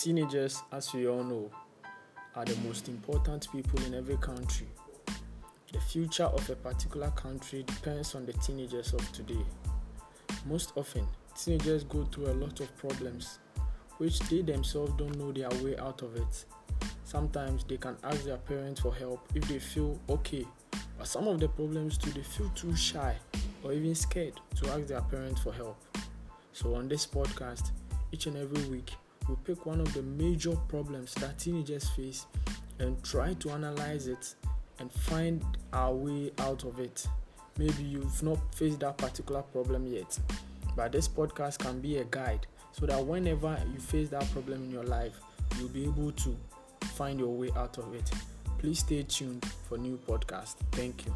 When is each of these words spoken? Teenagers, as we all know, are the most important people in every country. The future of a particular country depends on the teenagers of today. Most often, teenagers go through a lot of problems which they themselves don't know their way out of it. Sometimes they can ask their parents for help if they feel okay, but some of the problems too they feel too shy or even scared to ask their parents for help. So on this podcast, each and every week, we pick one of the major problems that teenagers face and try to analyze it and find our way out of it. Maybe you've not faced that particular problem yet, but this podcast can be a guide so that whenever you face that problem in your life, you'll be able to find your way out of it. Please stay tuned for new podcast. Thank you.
Teenagers, 0.00 0.62
as 0.72 0.94
we 0.94 1.06
all 1.06 1.22
know, 1.22 1.50
are 2.34 2.46
the 2.46 2.56
most 2.66 2.88
important 2.88 3.46
people 3.52 3.84
in 3.84 3.92
every 3.92 4.16
country. 4.16 4.66
The 5.74 5.78
future 5.78 6.24
of 6.24 6.48
a 6.48 6.56
particular 6.56 7.10
country 7.10 7.64
depends 7.64 8.14
on 8.14 8.24
the 8.24 8.32
teenagers 8.32 8.94
of 8.94 9.12
today. 9.12 9.44
Most 10.46 10.72
often, 10.74 11.06
teenagers 11.38 11.84
go 11.84 12.04
through 12.04 12.28
a 12.28 12.32
lot 12.32 12.60
of 12.60 12.74
problems 12.78 13.40
which 13.98 14.20
they 14.20 14.40
themselves 14.40 14.94
don't 14.96 15.18
know 15.18 15.32
their 15.32 15.50
way 15.62 15.76
out 15.76 16.00
of 16.00 16.16
it. 16.16 16.46
Sometimes 17.04 17.64
they 17.64 17.76
can 17.76 17.98
ask 18.02 18.24
their 18.24 18.38
parents 18.38 18.80
for 18.80 18.94
help 18.94 19.28
if 19.34 19.46
they 19.48 19.58
feel 19.58 20.00
okay, 20.08 20.46
but 20.96 21.08
some 21.08 21.28
of 21.28 21.40
the 21.40 21.48
problems 21.48 21.98
too 21.98 22.10
they 22.12 22.22
feel 22.22 22.48
too 22.54 22.74
shy 22.74 23.14
or 23.62 23.74
even 23.74 23.94
scared 23.94 24.40
to 24.54 24.70
ask 24.70 24.86
their 24.86 25.02
parents 25.02 25.42
for 25.42 25.52
help. 25.52 25.76
So 26.54 26.74
on 26.74 26.88
this 26.88 27.06
podcast, 27.06 27.72
each 28.12 28.24
and 28.24 28.38
every 28.38 28.64
week, 28.70 28.92
we 29.30 29.36
pick 29.44 29.64
one 29.64 29.80
of 29.80 29.92
the 29.94 30.02
major 30.02 30.56
problems 30.68 31.14
that 31.14 31.38
teenagers 31.38 31.88
face 31.90 32.26
and 32.80 33.02
try 33.04 33.32
to 33.34 33.50
analyze 33.50 34.08
it 34.08 34.34
and 34.80 34.90
find 34.90 35.44
our 35.72 35.94
way 35.94 36.32
out 36.38 36.64
of 36.64 36.80
it. 36.80 37.06
Maybe 37.56 37.84
you've 37.84 38.22
not 38.22 38.38
faced 38.54 38.80
that 38.80 38.98
particular 38.98 39.42
problem 39.42 39.86
yet, 39.86 40.18
but 40.74 40.90
this 40.90 41.06
podcast 41.06 41.58
can 41.58 41.80
be 41.80 41.98
a 41.98 42.04
guide 42.04 42.46
so 42.72 42.86
that 42.86 43.04
whenever 43.04 43.56
you 43.72 43.78
face 43.78 44.08
that 44.08 44.28
problem 44.32 44.64
in 44.64 44.70
your 44.70 44.84
life, 44.84 45.20
you'll 45.58 45.68
be 45.68 45.84
able 45.84 46.10
to 46.12 46.36
find 46.82 47.20
your 47.20 47.28
way 47.28 47.50
out 47.56 47.78
of 47.78 47.94
it. 47.94 48.10
Please 48.58 48.80
stay 48.80 49.04
tuned 49.04 49.44
for 49.68 49.78
new 49.78 49.98
podcast. 50.08 50.56
Thank 50.72 51.06
you. 51.06 51.14